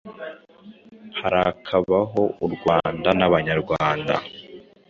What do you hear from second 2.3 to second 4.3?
u Rwanda n’Abanyarwanda.